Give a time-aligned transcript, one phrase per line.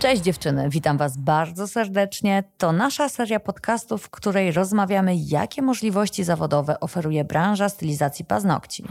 [0.00, 2.44] Cześć dziewczyny, witam Was bardzo serdecznie.
[2.58, 8.84] To nasza seria podcastów, w której rozmawiamy, jakie możliwości zawodowe oferuje branża stylizacji paznokci.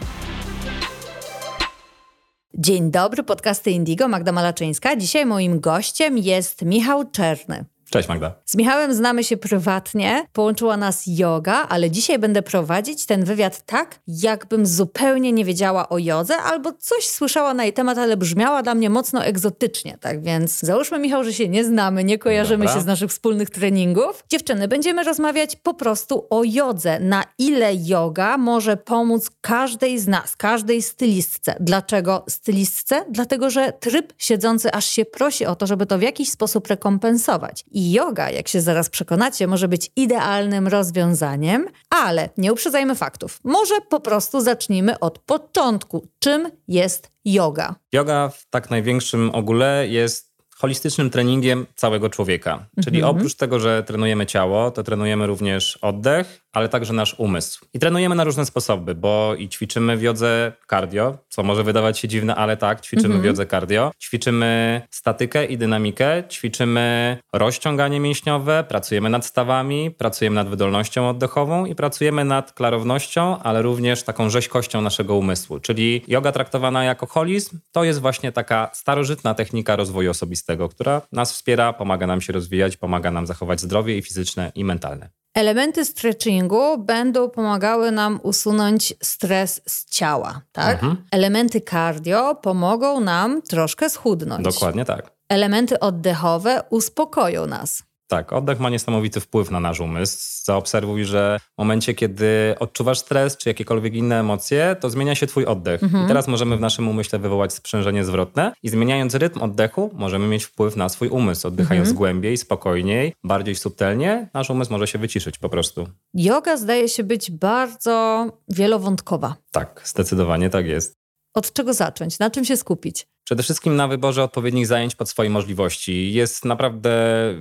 [2.53, 4.95] Dzień dobry, podcasty Indigo, Magda Malaczyńska.
[4.95, 7.65] Dzisiaj moim gościem jest Michał Czerny.
[7.89, 8.35] Cześć Magda.
[8.45, 13.99] Z Michałem znamy się prywatnie, połączyła nas yoga, ale dzisiaj będę prowadzić ten wywiad tak,
[14.07, 18.75] jakbym zupełnie nie wiedziała o jodze albo coś słyszała na jej temat, ale brzmiała dla
[18.75, 19.97] mnie mocno egzotycznie.
[20.01, 22.79] Tak więc załóżmy, Michał, że się nie znamy, nie kojarzymy Dobra.
[22.79, 24.23] się z naszych wspólnych treningów.
[24.29, 26.99] Dziewczyny, będziemy rozmawiać po prostu o jodze.
[26.99, 31.55] Na ile yoga może pomóc każdej z nas, każdej stylistce.
[31.59, 33.05] Dlaczego stylistce?
[33.09, 37.65] Dlatego, że tryb siedzący aż się prosi o to, żeby to w jakiś sposób rekompensować.
[37.79, 43.39] I yoga, jak się zaraz przekonacie, może być idealnym rozwiązaniem, ale nie uprzedzajmy faktów.
[43.43, 46.07] Może po prostu zacznijmy od początku.
[46.19, 47.75] Czym jest yoga?
[47.91, 52.65] Yoga w tak największym ogóle jest holistycznym treningiem całego człowieka.
[52.83, 53.15] Czyli mhm.
[53.15, 57.65] oprócz tego, że trenujemy ciało, to trenujemy również oddech, ale także nasz umysł.
[57.73, 62.07] I trenujemy na różne sposoby, bo i ćwiczymy w jodze cardio, co może wydawać się
[62.07, 63.21] dziwne, ale tak, ćwiczymy mhm.
[63.21, 63.91] w jodze cardio.
[63.99, 71.75] Ćwiczymy statykę i dynamikę, ćwiczymy rozciąganie mięśniowe, pracujemy nad stawami, pracujemy nad wydolnością oddechową i
[71.75, 75.59] pracujemy nad klarownością, ale również taką rzeźkością naszego umysłu.
[75.59, 81.01] Czyli yoga traktowana jako holizm to jest właśnie taka starożytna technika rozwoju osobistego tego, która
[81.11, 85.09] nas wspiera, pomaga nam się rozwijać, pomaga nam zachować zdrowie i fizyczne, i mentalne.
[85.33, 90.73] Elementy stretchingu będą pomagały nam usunąć stres z ciała, tak?
[90.73, 91.05] Mhm.
[91.11, 94.43] Elementy cardio pomogą nam troszkę schudnąć.
[94.43, 95.11] Dokładnie tak.
[95.29, 97.83] Elementy oddechowe uspokoją nas.
[98.09, 100.43] Tak, oddech ma niesamowity wpływ na nasz umysł.
[100.43, 105.45] Zaobserwuj, że w momencie, kiedy odczuwasz stres czy jakiekolwiek inne emocje, to zmienia się twój
[105.45, 105.83] oddech.
[105.83, 106.05] Mhm.
[106.05, 110.43] I teraz możemy w naszym umyśle wywołać sprzężenie zwrotne i zmieniając rytm oddechu, możemy mieć
[110.43, 111.47] wpływ na swój umysł.
[111.47, 111.97] Oddychając mhm.
[111.97, 115.87] głębiej, spokojniej, bardziej subtelnie, nasz umysł może się wyciszyć po prostu.
[116.13, 119.35] Yoga zdaje się być bardzo wielowątkowa.
[119.51, 120.98] Tak, zdecydowanie tak jest.
[121.33, 122.19] Od czego zacząć?
[122.19, 123.07] Na czym się skupić?
[123.23, 126.13] Przede wszystkim na wyborze odpowiednich zajęć pod swoje możliwości.
[126.13, 126.89] Jest naprawdę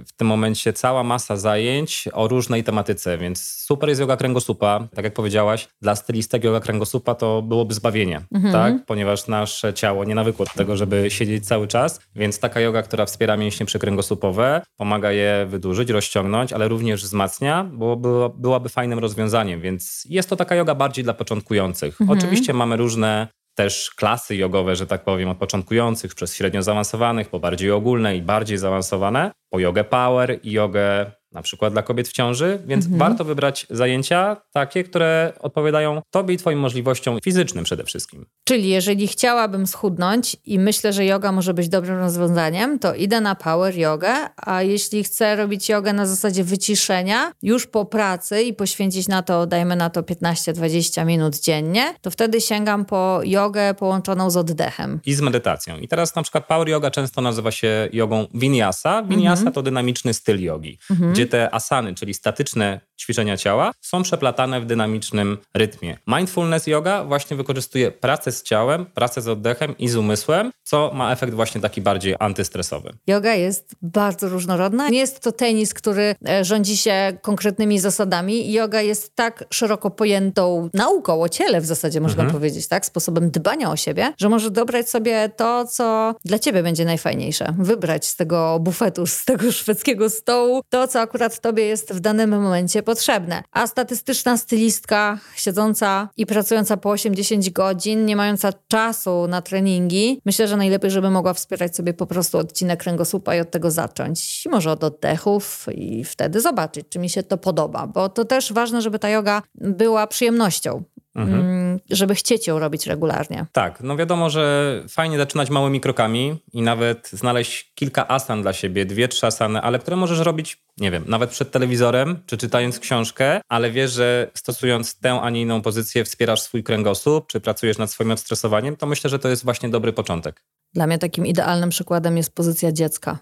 [0.06, 4.88] w tym momencie cała masa zajęć o różnej tematyce, więc super jest yoga kręgosłupa.
[4.94, 8.52] Tak jak powiedziałaś, dla stylistek yoga kręgosłupa to byłoby zbawienie, mhm.
[8.52, 8.86] tak?
[8.86, 13.06] Ponieważ nasze ciało nie nawykło do tego, żeby siedzieć cały czas, więc taka yoga, która
[13.06, 17.96] wspiera mięśnie przykręgosłupowe, pomaga je wydłużyć, rozciągnąć, ale również wzmacnia, bo
[18.36, 22.00] byłaby fajnym rozwiązaniem, więc jest to taka yoga bardziej dla początkujących.
[22.00, 22.18] Mhm.
[22.18, 23.28] Oczywiście mamy różne
[23.58, 28.22] też klasy jogowe, że tak powiem, od początkujących przez średnio zaawansowanych, po bardziej ogólne i
[28.22, 32.98] bardziej zaawansowane, po jogę power i jogę na przykład dla kobiet w ciąży, więc mhm.
[32.98, 38.26] warto wybrać zajęcia takie, które odpowiadają Tobie i Twoim możliwościom fizycznym przede wszystkim.
[38.44, 43.34] Czyli jeżeli chciałabym schudnąć i myślę, że yoga może być dobrym rozwiązaniem, to idę na
[43.34, 49.08] power jogę, a jeśli chcę robić jogę na zasadzie wyciszenia już po pracy i poświęcić
[49.08, 54.36] na to, dajmy na to 15-20 minut dziennie, to wtedy sięgam po jogę połączoną z
[54.36, 55.00] oddechem.
[55.06, 55.78] I z medytacją.
[55.78, 59.02] I teraz na przykład power yoga często nazywa się jogą vinyasa.
[59.02, 59.52] Vinyasa mhm.
[59.52, 60.78] to dynamiczny styl jogi.
[60.90, 65.98] Mhm gdzie te asany, czyli statyczne ćwiczenia ciała, są przeplatane w dynamicznym rytmie.
[66.06, 71.12] Mindfulness yoga właśnie wykorzystuje pracę z ciałem, pracę z oddechem i z umysłem, co ma
[71.12, 72.92] efekt właśnie taki bardziej antystresowy.
[73.06, 74.88] Yoga jest bardzo różnorodna.
[74.88, 78.52] Nie jest to tenis, który e, rządzi się konkretnymi zasadami.
[78.52, 82.40] Yoga jest tak szeroko pojętą nauką o ciele w zasadzie, można mhm.
[82.40, 82.86] powiedzieć, tak?
[82.86, 87.54] Sposobem dbania o siebie, że może dobrać sobie to, co dla ciebie będzie najfajniejsze.
[87.58, 92.30] Wybrać z tego bufetu, z tego szwedzkiego stołu to, co akurat tobie jest w danym
[92.30, 93.42] momencie potrzebne.
[93.52, 100.48] A statystyczna stylistka siedząca i pracująca po 8-10 godzin, nie mająca czasu na treningi, myślę,
[100.48, 104.44] że najlepiej, żeby mogła wspierać sobie po prostu odcinek kręgosłupa i od tego zacząć.
[104.50, 108.82] Może od oddechów i wtedy zobaczyć, czy mi się to podoba, bo to też ważne,
[108.82, 110.82] żeby ta yoga była przyjemnością.
[111.14, 111.40] Mhm.
[111.40, 113.46] Mm, żeby chcieć ją robić regularnie.
[113.52, 118.86] Tak, no wiadomo, że fajnie zaczynać małymi krokami i nawet znaleźć kilka asan dla siebie,
[118.86, 123.40] dwie, trzy asany, ale które możesz robić, nie wiem, nawet przed telewizorem, czy czytając książkę,
[123.48, 127.90] ale wiesz, że stosując tę, a nie inną pozycję wspierasz swój kręgosłup, czy pracujesz nad
[127.90, 130.44] swoim odstresowaniem, to myślę, że to jest właśnie dobry początek.
[130.74, 133.18] Dla mnie takim idealnym przykładem jest pozycja dziecka.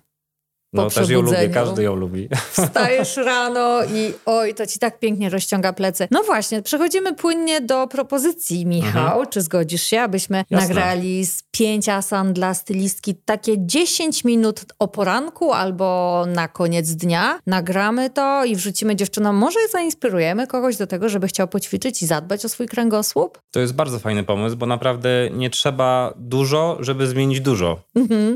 [0.77, 2.29] No też ją lubię, każdy ją lubi.
[2.53, 6.09] Wstajesz rano i oj, to ci tak pięknie rozciąga plecy.
[6.11, 9.27] No właśnie, przechodzimy płynnie do propozycji, Michał.
[9.27, 10.61] Czy zgodzisz się, abyśmy Mhm.
[10.61, 10.75] Jasne.
[10.75, 17.39] nagrali z pięć asan dla stylistki takie 10 minut o poranku albo na koniec dnia.
[17.47, 19.37] Nagramy to i wrzucimy dziewczynom.
[19.37, 23.39] Może zainspirujemy kogoś do tego, żeby chciał poćwiczyć i zadbać o swój kręgosłup?
[23.51, 27.81] To jest bardzo fajny pomysł, bo naprawdę nie trzeba dużo, żeby zmienić dużo.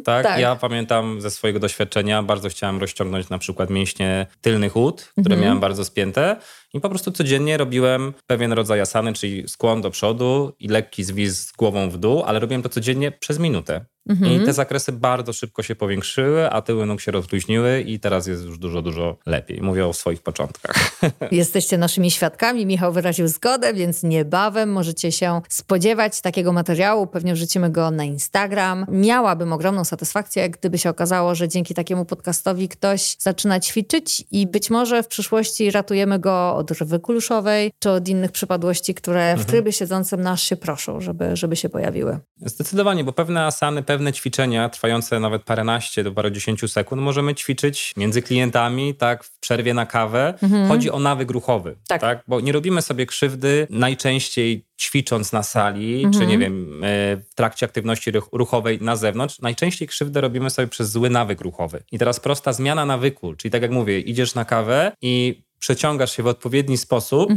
[0.04, 0.24] tak?
[0.26, 0.40] tak.
[0.40, 5.40] Ja pamiętam ze swojego doświadczenia, bardzo chciałem rozciągnąć na przykład mięśnie tylnych ud, które Mhm.
[5.40, 6.36] miałem bardzo spięte
[6.74, 11.46] i po prostu codziennie robiłem pewien rodzaj asany, czyli skłon do przodu i lekki zwis
[11.46, 13.84] z głową w dół, ale robiłem to codziennie przez minutę.
[14.08, 14.42] Mhm.
[14.42, 18.44] I te zakresy bardzo szybko się powiększyły, a tyły nóg się rozluźniły i teraz jest
[18.44, 19.60] już dużo, dużo lepiej.
[19.62, 21.00] Mówię o swoich początkach.
[21.32, 22.66] Jesteście naszymi świadkami.
[22.66, 27.06] Michał wyraził zgodę, więc niebawem możecie się spodziewać takiego materiału.
[27.06, 28.86] Pewnie wrzucimy go na Instagram.
[28.88, 34.70] Miałabym ogromną satysfakcję, gdyby się okazało, że dzięki takiemu podcastowi ktoś zaczyna ćwiczyć i być
[34.70, 39.72] może w przyszłości ratujemy go od rwy kuluszowej czy od innych przypadłości, które w trybie
[39.72, 42.18] siedzącym nas się proszą, żeby, żeby się pojawiły.
[42.36, 48.22] Zdecydowanie, bo pewne asany, pewne ćwiczenia trwające nawet paręnaście do parudziesięciu sekund możemy ćwiczyć między
[48.22, 50.34] klientami, tak, w przerwie na kawę.
[50.68, 52.00] Chodzi o nawyk ruchowy, Tak.
[52.00, 52.22] tak.
[52.28, 57.66] Bo nie robimy sobie krzywdy najczęściej ćwicząc na sali, czy nie wiem, e, w trakcie
[57.66, 59.40] aktywności ruch- ruchowej na zewnątrz.
[59.40, 61.82] Najczęściej krzywdę robimy sobie przez zły nawyk ruchowy.
[61.92, 66.22] I teraz prosta zmiana nawyku, czyli tak jak mówię, idziesz na kawę i przeciągasz się
[66.22, 67.30] w odpowiedni sposób,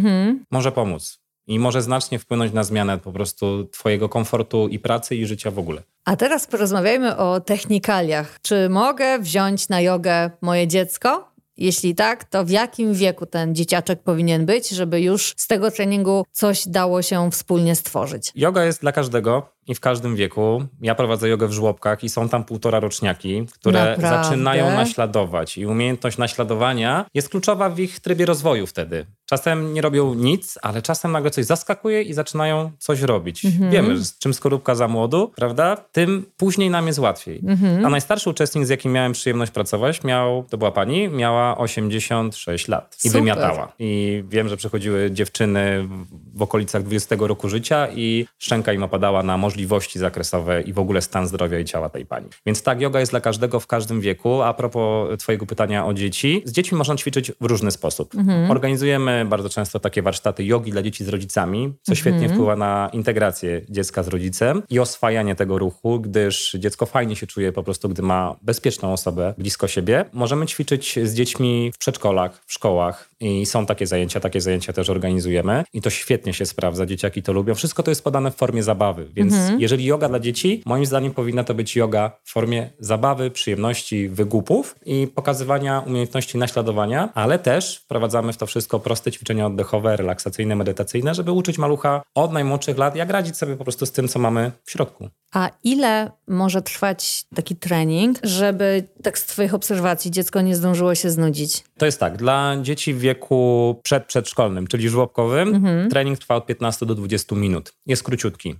[0.52, 1.20] może pomóc.
[1.48, 5.60] I może znacznie wpłynąć na zmianę po prostu twojego komfortu i pracy i życia w
[5.60, 5.84] ogóle.
[6.06, 8.40] A teraz porozmawiajmy o technikaliach.
[8.42, 11.34] Czy mogę wziąć na jogę moje dziecko?
[11.58, 16.26] Jeśli tak, to w jakim wieku ten dzieciaczek powinien być, żeby już z tego treningu
[16.32, 18.32] coś dało się wspólnie stworzyć?
[18.36, 20.66] Yoga jest dla każdego i w każdym wieku.
[20.82, 24.24] Ja prowadzę jogę w żłobkach i są tam półtora roczniaki, które Naprawdę?
[24.24, 25.58] zaczynają naśladować.
[25.58, 29.06] I umiejętność naśladowania jest kluczowa w ich trybie rozwoju wtedy.
[29.26, 33.42] Czasem nie robią nic, ale czasem nagle coś zaskakuje i zaczynają coś robić.
[33.72, 35.76] Wiemy, że z czym skorupka za młodu, prawda?
[35.92, 37.42] Tym później nam jest łatwiej.
[37.86, 42.98] A najstarszy uczestnik, z jakim miałem przyjemność pracować, miał, to była pani, miała 86 lat
[43.04, 43.22] i Super.
[43.22, 43.72] wymiatała.
[43.80, 45.88] I wiem, że przychodziły dziewczyny
[46.36, 51.02] w- okolicach 20 roku życia i szczęka im opadała na możliwości zakresowe i w ogóle
[51.02, 52.28] stan zdrowia i ciała tej pani.
[52.46, 54.42] Więc tak, yoga jest dla każdego w każdym wieku.
[54.42, 58.14] A propos twojego pytania o dzieci, z dziećmi można ćwiczyć w różny sposób.
[58.50, 63.62] Organizujemy bardzo często takie warsztaty jogi dla dzieci z rodzicami, co świetnie wpływa na integrację
[63.70, 68.02] dziecka z rodzicem i oswajanie tego ruchu, gdyż dziecko fajnie się czuje po prostu, gdy
[68.02, 70.06] ma bezpieczną osobę blisko siebie.
[70.14, 74.90] Możemy ćwiczyć z dziećmi w przedszkolach, w szkołach i są takie zajęcia, takie zajęcia też
[74.90, 77.56] organizujemy i to świetnie się sprawdza, dzieciaki to lubią.
[77.56, 81.44] Wszystko to jest podane w formie zabawy, więc jeżeli yoga dla dzieci, moim zdaniem powinna
[81.44, 88.34] to być yoga w formie zabawy, przyjemności, wygupów i pokazywania umiejętności naśladowania, ale też wprowadzamy
[88.34, 93.10] w to wszystko proste ćwiczenia oddechowe, relaksacyjne, medytacyjne, żeby uczyć malucha od najmłodszych lat, jak
[93.10, 95.10] radzić sobie po prostu z tym, co mamy w środku.
[95.34, 101.10] A ile może trwać taki trening, żeby tak z Twoich obserwacji dziecko nie zdążyło się
[101.10, 101.64] znudzić?
[101.78, 106.96] To jest tak, dla dzieci w wieku przedprzedszkolnym, czyli żłobkowym, trening trwa od 15 do
[106.96, 107.74] 20 minut.
[107.86, 108.56] Jest króciutki.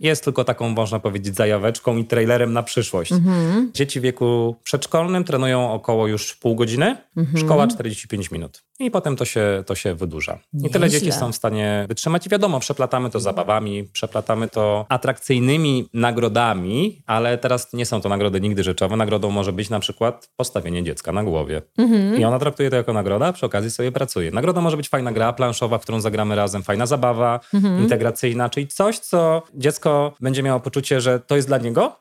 [0.00, 3.12] Jest tylko taką, można powiedzieć, zajaweczką i trailerem na przyszłość.
[3.74, 6.96] Dzieci w wieku przedszkolnym trenują około już pół godziny,
[7.36, 8.62] szkoła 45 minut.
[8.82, 10.38] I potem to się, to się wydłuża.
[10.64, 11.00] I tyle Nieźle.
[11.00, 12.26] dzieci są w stanie wytrzymać.
[12.26, 18.40] I wiadomo, przeplatamy to zabawami, przeplatamy to atrakcyjnymi nagrodami, ale teraz nie są to nagrody
[18.40, 18.96] nigdy rzeczowe.
[18.96, 21.62] Nagrodą może być na przykład postawienie dziecka na głowie.
[22.18, 24.30] I ona traktuje to jako nagroda, a przy okazji sobie pracuje.
[24.30, 27.40] Nagrodą może być fajna gra planszowa, w którą zagramy razem, fajna zabawa
[27.80, 31.96] integracyjna, czyli coś, co dziecko będzie miało poczucie, że to jest dla niego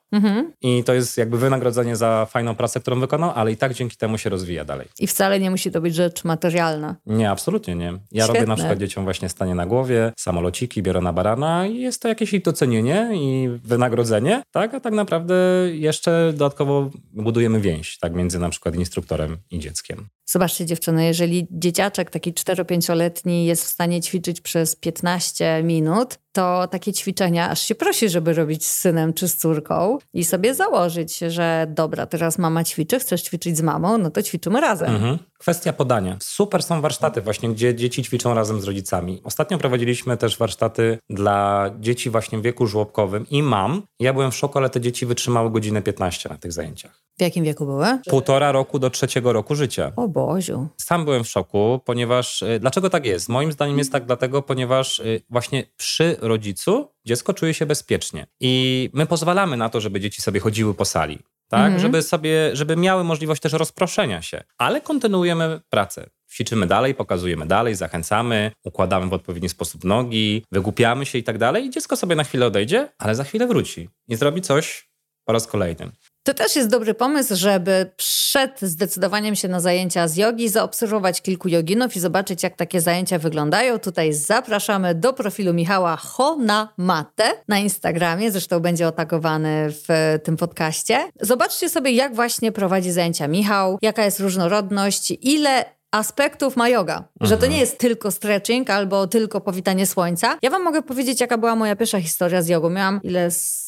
[0.61, 4.17] i to jest jakby wynagrodzenie za fajną pracę, którą wykonał, ale i tak dzięki temu
[4.17, 4.87] się rozwija dalej.
[4.99, 6.70] I wcale nie musi to być rzecz materialna.
[7.05, 7.93] Nie, absolutnie nie.
[8.11, 8.45] Ja robię Świetne.
[8.45, 12.33] na przykład dzieciom właśnie stanie na głowie, samolociki, biorę na barana i jest to jakieś
[12.33, 14.73] ich docenienie i wynagrodzenie, tak?
[14.73, 15.35] A tak naprawdę
[15.71, 18.13] jeszcze dodatkowo budujemy więź, tak?
[18.13, 20.07] Między na przykład instruktorem i dzieckiem.
[20.25, 26.93] Zobaczcie dziewczyny, jeżeli dzieciaczek taki 4-5-letni jest w stanie ćwiczyć przez 15 minut, to takie
[26.93, 31.67] ćwiczenia aż się prosi, żeby robić z synem czy z córką i sobie założyć, że
[31.69, 34.95] dobra, teraz mama ćwiczy, chcesz ćwiczyć z mamą, no to ćwiczymy razem.
[34.95, 35.17] Mhm.
[35.37, 36.17] Kwestia podania.
[36.21, 39.21] Super są warsztaty właśnie, gdzie dzieci ćwiczą razem z rodzicami.
[39.23, 43.83] Ostatnio prowadziliśmy też warsztaty dla dzieci właśnie w wieku żłobkowym i mam.
[43.99, 47.01] Ja byłem w szoku, ale te dzieci wytrzymały godzinę 15 na tych zajęciach.
[47.21, 47.85] W jakim wieku były?
[48.09, 49.91] Półtora roku do trzeciego roku życia.
[49.95, 50.67] O Boziu.
[50.77, 52.41] Sam byłem w szoku, ponieważ.
[52.41, 53.29] y, Dlaczego tak jest?
[53.29, 58.27] Moim zdaniem jest tak dlatego, ponieważ y, właśnie przy rodzicu dziecko czuje się bezpiecznie.
[58.39, 61.19] I my pozwalamy na to, żeby dzieci sobie chodziły po sali.
[61.49, 61.61] tak?
[61.65, 61.79] Mhm.
[61.81, 64.43] Żeby sobie, żeby miały możliwość też rozproszenia się.
[64.57, 66.09] Ale kontynuujemy pracę.
[66.31, 71.65] Ćwiczymy dalej, pokazujemy dalej, zachęcamy, układamy w odpowiedni sposób nogi, wygłupiamy się i tak dalej.
[71.65, 74.89] I dziecko sobie na chwilę odejdzie, ale za chwilę wróci i zrobi coś
[75.25, 75.91] po raz kolejny.
[76.23, 81.47] To też jest dobry pomysł, żeby przed zdecydowaniem się na zajęcia z jogi zaobserwować kilku
[81.47, 83.79] joginów i zobaczyć, jak takie zajęcia wyglądają.
[83.79, 90.99] Tutaj zapraszamy do profilu Michała Hona Mate na Instagramie, zresztą będzie otagowany w tym podcaście.
[91.21, 96.95] Zobaczcie sobie, jak właśnie prowadzi zajęcia Michał, jaka jest różnorodność, ile aspektów ma yoga.
[96.95, 97.09] Mhm.
[97.21, 97.51] Że to mhm.
[97.51, 100.37] nie jest tylko stretching albo tylko powitanie słońca.
[100.41, 102.69] Ja wam mogę powiedzieć, jaka była moja pierwsza historia z jogą.
[102.69, 103.61] Miałam ile z...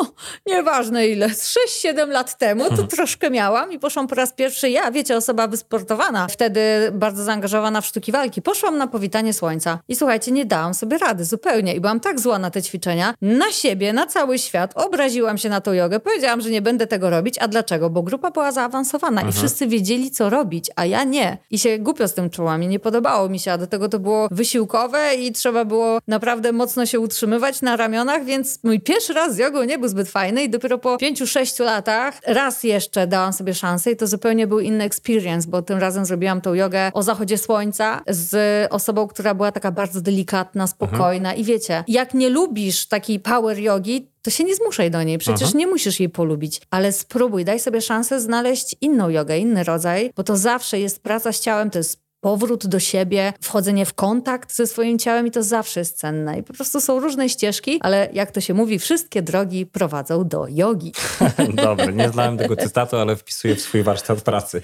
[0.46, 2.88] nieważne ile, z 6-7 lat temu, to mhm.
[2.88, 6.60] troszkę miałam i poszłam po raz pierwszy, ja wiecie, osoba wysportowana, wtedy
[6.92, 8.42] bardzo zaangażowana w sztuki walki.
[8.42, 12.38] Poszłam na powitanie słońca i słuchajcie, nie dałam sobie rady zupełnie i byłam tak zła
[12.38, 16.50] na te ćwiczenia, na siebie, na cały świat, obraziłam się na tą jogę, powiedziałam, że
[16.50, 17.90] nie będę tego robić, a dlaczego?
[17.90, 19.28] Bo grupa była zaawansowana mhm.
[19.28, 21.38] i wszyscy wiedzieli, co robić, a ja nie.
[21.50, 23.98] I się głupio z tym czułam i nie podobało mi się, a do tego to
[23.98, 29.34] było wysiłkowe i trzeba było naprawdę mocno się utrzymywać na ramionach, więc mój pierwszy raz
[29.34, 33.32] z jogą nie był zbyt fajny i dopiero po pięciu, sześciu latach raz jeszcze dałam
[33.32, 37.02] sobie szansę i to zupełnie był inny experience, bo tym razem zrobiłam tą jogę o
[37.02, 41.36] zachodzie słońca z osobą, która była taka bardzo delikatna, spokojna mhm.
[41.36, 45.18] i wiecie, jak nie lubisz takiej power jogi, to się nie zmuszaj do niej.
[45.18, 45.58] Przecież Aha.
[45.58, 50.22] nie musisz jej polubić, ale spróbuj, daj sobie szansę znaleźć inną jogę, inny rodzaj, bo
[50.22, 54.66] to zawsze jest praca z ciałem, to jest powrót do siebie, wchodzenie w kontakt ze
[54.66, 56.38] swoim ciałem i to zawsze jest cenne.
[56.38, 60.46] I po prostu są różne ścieżki, ale jak to się mówi, wszystkie drogi prowadzą do
[60.48, 60.92] jogi.
[61.64, 64.62] Dobre, nie znałem tego cytatu, ale wpisuję w swój warsztat pracy.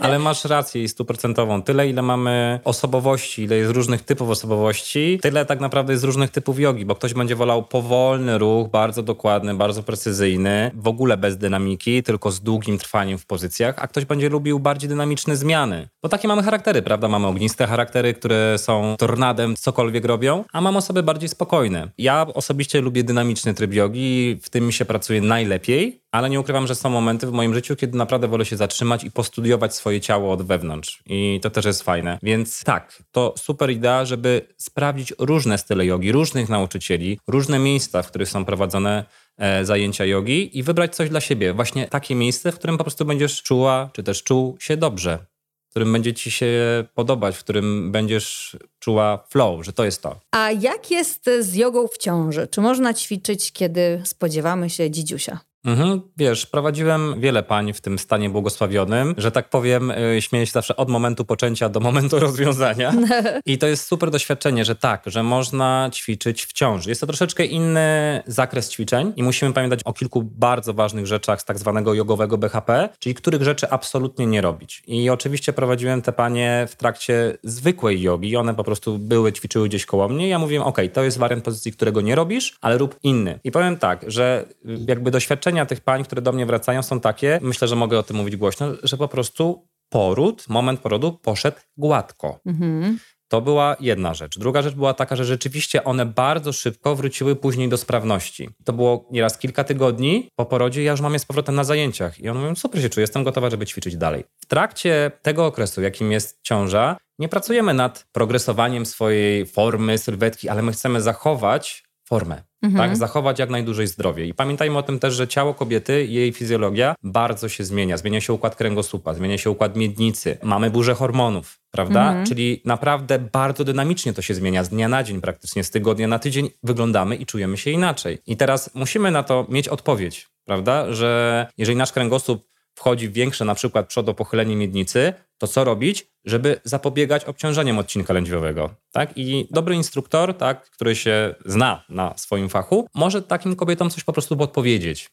[0.00, 1.62] Ale masz rację i stuprocentową.
[1.62, 6.60] Tyle, ile mamy osobowości, ile jest różnych typów osobowości, tyle tak naprawdę jest różnych typów
[6.60, 12.02] jogi, bo ktoś będzie wolał powolny ruch, bardzo dokładny, bardzo precyzyjny, w ogóle bez dynamiki,
[12.02, 15.88] tylko z długim trwaniem w pozycjach, a ktoś będzie lubił bardziej dynamiczne zmiany.
[16.02, 16.91] Bo takie mamy charaktery, prawda?
[17.00, 21.88] Mamy ogniste charaktery, które są tornadem, cokolwiek robią, a mam osoby bardziej spokojne.
[21.98, 26.66] Ja osobiście lubię dynamiczny tryb jogi, w tym mi się pracuje najlepiej, ale nie ukrywam,
[26.66, 30.32] że są momenty w moim życiu, kiedy naprawdę wolę się zatrzymać i postudiować swoje ciało
[30.32, 31.02] od wewnątrz.
[31.06, 32.18] I to też jest fajne.
[32.22, 38.08] Więc tak, to super idea, żeby sprawdzić różne style jogi, różnych nauczycieli, różne miejsca, w
[38.08, 39.04] których są prowadzone
[39.38, 41.52] e, zajęcia jogi i wybrać coś dla siebie.
[41.52, 45.31] Właśnie takie miejsce, w którym po prostu będziesz czuła, czy też czuł się dobrze
[45.72, 46.48] którym będzie ci się
[46.94, 50.20] podobać, w którym będziesz czuła flow, że to jest to.
[50.30, 52.48] A jak jest z jogą w ciąży?
[52.50, 55.40] Czy można ćwiczyć, kiedy spodziewamy się dzidziusia?
[55.64, 60.52] Mhm, wiesz, prowadziłem wiele pań w tym stanie błogosławionym, że tak powiem, yy, śmieję się
[60.52, 62.92] zawsze od momentu poczęcia do momentu rozwiązania.
[63.46, 66.88] I to jest super doświadczenie, że tak, że można ćwiczyć w ciąży.
[66.88, 71.44] Jest to troszeczkę inny zakres ćwiczeń i musimy pamiętać o kilku bardzo ważnych rzeczach z
[71.44, 74.82] tak zwanego jogowego BHP, czyli których rzeczy absolutnie nie robić.
[74.86, 79.86] I oczywiście prowadziłem te panie w trakcie zwykłej jogi, one po prostu były, ćwiczyły gdzieś
[79.86, 80.28] koło mnie.
[80.28, 83.40] Ja mówiłem, ok, to jest wariant pozycji, którego nie robisz, ale rób inny.
[83.44, 84.46] I powiem tak, że
[84.86, 88.02] jakby doświadczenie doświadczenia tych pań, które do mnie wracają, są takie, myślę, że mogę o
[88.02, 92.40] tym mówić głośno, że po prostu poród, moment porodu poszedł gładko.
[92.46, 92.98] Mhm.
[93.28, 94.38] To była jedna rzecz.
[94.38, 98.48] Druga rzecz była taka, że rzeczywiście one bardzo szybko wróciły później do sprawności.
[98.64, 102.20] To było nieraz kilka tygodni po porodzie, ja już mam je z powrotem na zajęciach.
[102.20, 104.24] I one mówią, super się czuję, jestem gotowa, żeby ćwiczyć dalej.
[104.40, 110.62] W trakcie tego okresu, jakim jest ciąża, nie pracujemy nad progresowaniem swojej formy, sylwetki, ale
[110.62, 112.42] my chcemy zachować formę.
[112.62, 112.88] Mhm.
[112.88, 112.96] Tak?
[112.96, 114.26] Zachować jak najdłużej zdrowie.
[114.26, 117.96] I pamiętajmy o tym też, że ciało kobiety, jej fizjologia bardzo się zmienia.
[117.96, 120.38] Zmienia się układ kręgosłupa, zmienia się układ miednicy.
[120.42, 122.08] Mamy burzę hormonów, prawda?
[122.08, 122.26] Mhm.
[122.26, 124.64] Czyli naprawdę bardzo dynamicznie to się zmienia.
[124.64, 128.18] Z dnia na dzień praktycznie, z tygodnia na tydzień wyglądamy i czujemy się inaczej.
[128.26, 130.92] I teraz musimy na to mieć odpowiedź, prawda?
[130.92, 136.60] Że jeżeli nasz kręgosłup wchodzi w większe na przykład przodopochylenie miednicy, to co robić, żeby
[136.64, 138.74] zapobiegać obciążeniom odcinka lędźwiowego.
[138.92, 139.10] Tak?
[139.16, 144.12] I dobry instruktor, tak, który się zna na swoim fachu, może takim kobietom coś po
[144.12, 145.08] prostu podpowiedzieć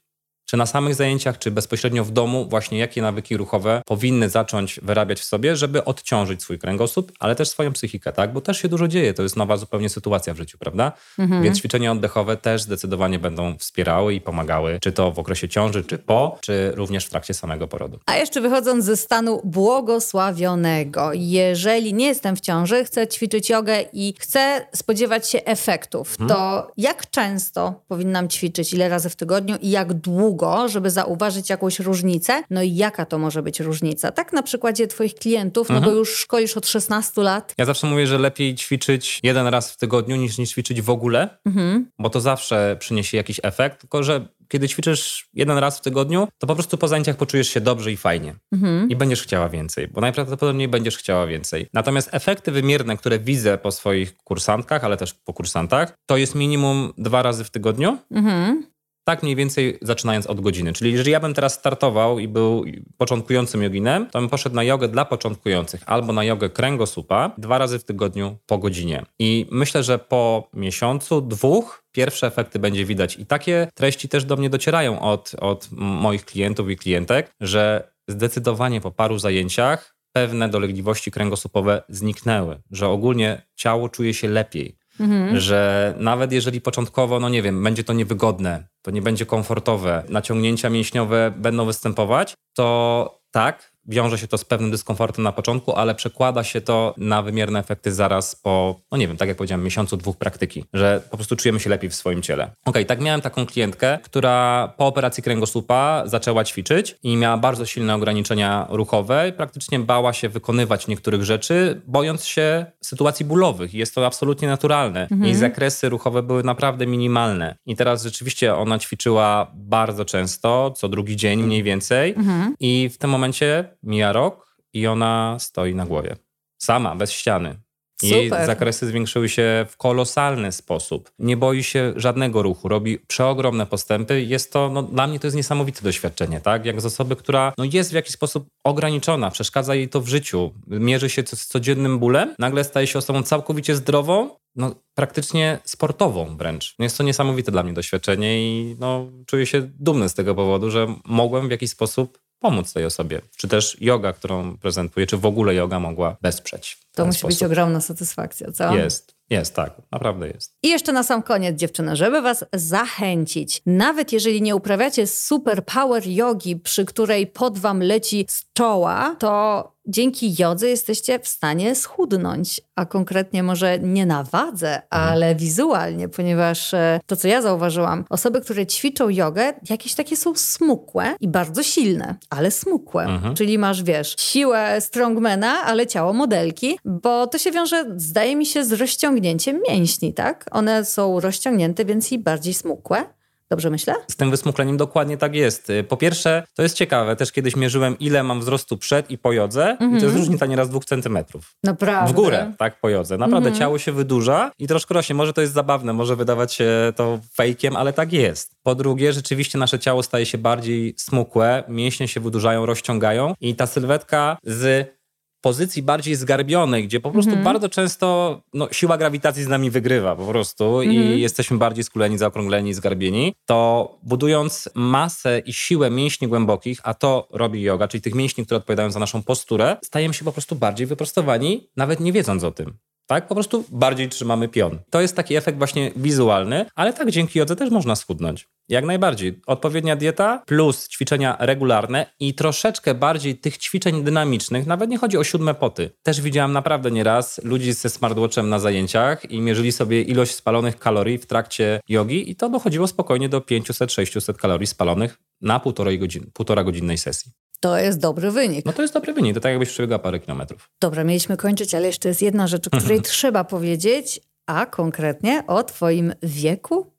[0.50, 5.20] czy na samych zajęciach, czy bezpośrednio w domu, właśnie jakie nawyki ruchowe powinny zacząć wyrabiać
[5.20, 8.34] w sobie, żeby odciążyć swój kręgosłup, ale też swoją psychikę, tak?
[8.34, 10.91] Bo też się dużo dzieje, to jest nowa zupełnie sytuacja w życiu, prawda?
[11.20, 11.44] Mhm.
[11.44, 15.98] Więc ćwiczenia oddechowe też zdecydowanie będą wspierały i pomagały, czy to w okresie ciąży, czy
[15.98, 18.00] po, czy również w trakcie samego porodu.
[18.06, 24.13] A jeszcze wychodząc ze stanu błogosławionego, jeżeli nie jestem w ciąży, chcę ćwiczyć jogę i
[24.20, 26.29] chcę spodziewać się efektów, mhm.
[26.29, 31.50] to jak często powinnam ćwiczyć, ile razy w tygodniu i jak długo długo, żeby zauważyć
[31.50, 32.43] jakąś różnicę.
[32.50, 34.12] No i jaka to może być różnica?
[34.12, 35.93] Tak na przykładzie twoich klientów, no Mhm.
[35.93, 37.53] bo już szkolisz od 16 lat.
[37.58, 41.29] Ja zawsze mówię, że lepiej ćwiczyć jeden raz w tygodniu niż, niż ćwiczyć w ogóle,
[41.46, 41.91] Mhm.
[42.00, 46.48] bo to zawsze przyniesie jakiś efekt, tylko że kiedy ćwiczysz jeden raz w tygodniu, to
[46.48, 48.36] po prostu po zajęciach poczujesz się dobrze i fajnie.
[48.51, 48.89] Mhm.
[48.89, 51.67] I będziesz chciała więcej, bo najprawdopodobniej będziesz chciała więcej.
[51.74, 56.93] Natomiast efekty wymierne, które widzę po swoich kursantkach, ale też po kursantach, to jest minimum
[56.98, 57.98] dwa razy w tygodniu.
[58.12, 58.63] Mhm.
[59.09, 60.73] Tak mniej więcej zaczynając od godziny.
[60.73, 62.65] Czyli jeżeli ja bym teraz startował i był
[62.97, 67.79] początkującym joginem, to bym poszedł na jogę dla początkujących albo na jogę kręgosłupa dwa razy
[67.79, 69.05] w tygodniu po godzinie.
[69.19, 73.19] I myślę, że po miesiącu, dwóch pierwsze efekty będzie widać.
[73.19, 78.81] I takie treści też do mnie docierają od, od moich klientów i klientek, że zdecydowanie
[78.81, 85.39] po paru zajęciach pewne dolegliwości kręgosłupowe zniknęły, że ogólnie ciało czuje się lepiej, Mhm.
[85.39, 90.70] że nawet jeżeli początkowo, no nie wiem, będzie to niewygodne, to nie będzie komfortowe, naciągnięcia
[90.70, 96.43] mięśniowe będą występować, to tak, wiąże się to z pewnym dyskomfortem na początku, ale przekłada
[96.43, 100.17] się to na wymierne efekty zaraz po, no nie wiem, tak jak powiedziałem, miesiącu, dwóch
[100.17, 102.51] praktyki, że po prostu czujemy się lepiej w swoim ciele.
[102.65, 107.95] Okej, tak miałem taką klientkę, która po operacji kręgosłupa zaczęła ćwiczyć i miała bardzo silne
[107.95, 113.74] ograniczenia ruchowe praktycznie bała się wykonywać niektórych rzeczy, bojąc się sytuacji bólowych.
[113.74, 115.07] Jest to absolutnie naturalne.
[115.21, 117.55] Jej zakresy ruchowe były naprawdę minimalne.
[117.65, 122.13] I teraz rzeczywiście ona ćwiczyła bardzo często, co drugi dzień mniej więcej.
[122.17, 122.55] Mhm.
[122.59, 126.15] I w tym momencie mija rok i ona stoi na głowie.
[126.62, 127.59] Sama, bez ściany.
[128.03, 128.45] Jej Super.
[128.45, 131.12] zakresy zwiększyły się w kolosalny sposób.
[131.19, 134.21] Nie boi się żadnego ruchu, robi przeogromne postępy.
[134.21, 136.65] Jest to, no, dla mnie to jest niesamowite doświadczenie, tak?
[136.65, 140.51] Jak z osoby, która no, jest w jakiś sposób ograniczona, przeszkadza jej to w życiu,
[140.67, 146.75] mierzy się z codziennym bólem, nagle staje się osobą całkowicie zdrową, no, praktycznie sportową wręcz.
[146.79, 150.88] Jest to niesamowite dla mnie doświadczenie i no, czuję się dumny z tego powodu, że
[151.05, 153.22] mogłem w jakiś sposób pomóc tej osobie.
[153.38, 156.77] Czy też yoga, którą prezentuję, czy w ogóle yoga mogła wesprzeć.
[156.96, 157.51] To musi być sposób.
[157.51, 158.75] ogromna satysfakcja, co?
[158.75, 160.55] Jest, jest, tak, naprawdę jest.
[160.63, 166.08] I jeszcze na sam koniec, dziewczyny, żeby was zachęcić, nawet jeżeli nie uprawiacie super power
[166.08, 172.62] jogi, przy której pot wam leci z czoła, to dzięki jodze jesteście w stanie schudnąć,
[172.75, 178.41] a konkretnie może nie na wadze, ale wizualnie, ponieważ e, to, co ja zauważyłam, osoby,
[178.41, 183.03] które ćwiczą jogę, jakieś takie są smukłe i bardzo silne, ale smukłe.
[183.03, 183.36] Mhm.
[183.36, 188.65] Czyli masz, wiesz, siłę strongmana, ale ciało modelki, bo to się wiąże, zdaje mi się,
[188.65, 190.45] z rozciągnięciem mięśni, tak?
[190.51, 193.18] One są rozciągnięte, więc i bardziej smukłe.
[193.51, 193.94] Dobrze myślę?
[194.08, 195.70] Z tym wysmukleniem dokładnie tak jest.
[195.70, 199.34] Y, Po pierwsze, to jest ciekawe, też kiedyś mierzyłem, ile mam wzrostu przed i po
[199.34, 201.55] jodze i to jest różnica nieraz dwóch centymetrów.
[201.64, 202.14] Naprawdę.
[202.14, 203.18] W górę, tak, po jodze.
[203.18, 205.16] Naprawdę ciało się wydłuża i troszkę rośnie.
[205.16, 208.51] Może to jest zabawne, może wydawać się to fejkiem, ale tak jest.
[208.64, 213.68] Po drugie, rzeczywiście nasze ciało staje się bardziej smukłe, mięśnie się wydłużają, rozciągają i ta
[213.68, 214.99] sylwetka z
[215.41, 220.25] pozycji bardziej zgarbionej, gdzie po prostu bardzo często no, siła grawitacji z nami wygrywa po
[220.25, 226.93] prostu i jesteśmy bardziej skuleni, zaokrągleni, zgarbieni, to budując masę i siłę mięśni głębokich, a
[226.93, 230.55] to robi yoga, czyli tych mięśni, które odpowiadają za naszą posturę, stajemy się po prostu
[230.55, 232.77] bardziej wyprostowani, nawet nie wiedząc o tym.
[233.07, 233.27] Tak?
[233.27, 234.79] Po prostu bardziej trzymamy pion.
[234.89, 238.47] To jest taki efekt właśnie wizualny, ale tak dzięki jodze też można schudnąć.
[238.70, 239.42] Jak najbardziej.
[239.48, 244.68] Odpowiednia dieta plus ćwiczenia regularne i troszeczkę bardziej tych ćwiczeń dynamicznych.
[244.68, 245.90] Nawet nie chodzi o siódme poty.
[246.03, 251.18] Też widziałam naprawdę nieraz ludzi ze smartwatchem na zajęciach i mierzyli sobie ilość spalonych kalorii
[251.18, 256.00] w trakcie jogi i to dochodziło spokojnie do 500-600 kalorii spalonych na półtorej
[256.34, 257.32] półtora godzinnej sesji.
[257.60, 258.66] To jest dobry wynik.
[258.66, 260.70] No to jest dobry wynik, to tak jakbyś przebiegła parę kilometrów.
[260.82, 265.64] Dobra, mieliśmy kończyć, ale jeszcze jest jedna rzecz, o której trzeba powiedzieć, a konkretnie o
[265.64, 266.99] twoim wieku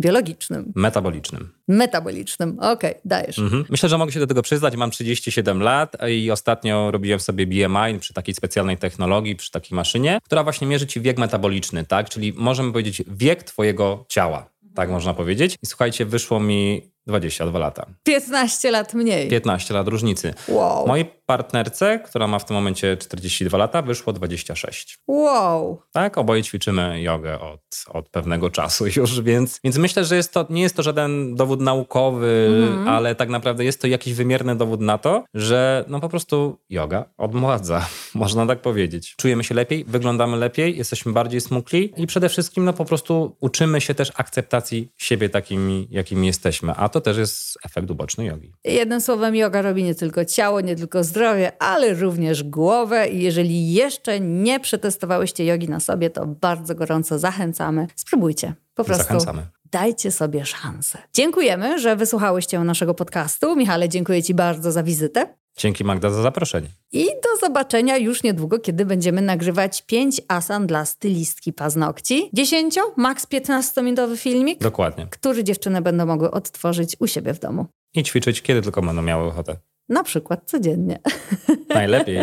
[0.00, 1.48] biologicznym, Metabolicznym.
[1.68, 2.58] metabolicznym.
[2.60, 3.38] Okej, dajesz.
[3.38, 3.64] Mhm.
[3.70, 4.76] Myślę, że mogę się do tego przyznać.
[4.76, 10.18] Mam 37 lat i ostatnio robiłem sobie BMI przy takiej specjalnej technologii, przy takiej maszynie,
[10.24, 12.08] która właśnie mierzy ci wiek metaboliczny, tak?
[12.08, 15.56] Czyli możemy powiedzieć wiek twojego ciała, tak można powiedzieć.
[15.62, 17.86] I słuchajcie, wyszło mi 22 lata.
[18.02, 19.28] 15 lat mniej.
[19.28, 20.34] 15 lat różnicy.
[20.48, 20.86] Wow.
[20.86, 24.98] Mojej partnerce, która ma w tym momencie 42 lata, wyszło 26.
[25.08, 25.82] Wow.
[25.92, 30.46] Tak, oboje ćwiczymy jogę od, od pewnego czasu już, więc, więc myślę, że jest to,
[30.50, 32.88] nie jest to żaden dowód naukowy, Mhm.
[32.88, 37.04] ale tak naprawdę jest to jakiś wymierny dowód na to, że no po prostu yoga
[37.16, 39.14] odmładza, można tak powiedzieć.
[39.16, 43.80] Czujemy się lepiej, wyglądamy lepiej, jesteśmy bardziej smukli i przede wszystkim no po prostu uczymy
[43.80, 48.52] się też akceptacji siebie takimi, jakimi jesteśmy, a to też jest efekt uboczny jogi.
[48.64, 53.08] Jednym słowem, yoga robi nie tylko ciało, nie tylko zdrowie, ale również głowę.
[53.08, 57.86] I jeżeli jeszcze nie przetestowałyście jogi na sobie, to bardzo gorąco zachęcamy.
[57.96, 58.54] Spróbujcie.
[58.74, 59.04] Po prostu.
[59.04, 59.46] Zachęcamy.
[59.70, 60.98] dajcie sobie szansę.
[61.12, 63.56] Dziękujemy, że wysłuchałyście naszego podcastu.
[63.56, 65.34] Michale, dziękuję Ci bardzo za wizytę.
[65.56, 66.68] Dzięki Magda za zaproszenie.
[66.92, 72.30] I do zobaczenia już niedługo, kiedy będziemy nagrywać 5 asan dla stylistki paznokci.
[72.32, 75.06] 10, maks 15-minutowy filmik, Dokładnie.
[75.10, 77.66] który dziewczyny będą mogły odtworzyć u siebie w domu.
[77.94, 79.56] I ćwiczyć, kiedy tylko będą miały ochotę.
[79.88, 80.98] Na przykład codziennie.
[81.74, 82.18] Najlepiej.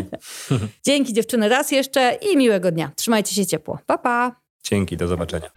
[0.85, 2.91] Dzięki dziewczyny raz jeszcze i miłego dnia.
[2.95, 3.79] Trzymajcie się ciepło.
[3.85, 4.35] Pa, pa!
[4.63, 5.49] Dzięki, do zobaczenia.